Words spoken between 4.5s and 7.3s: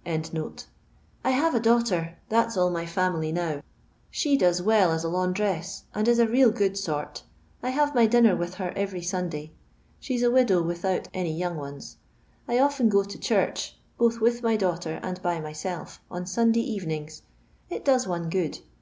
well as a laundress, and is a real good sort;